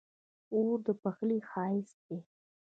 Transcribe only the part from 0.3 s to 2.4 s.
اوړه د پخلي ښايست دی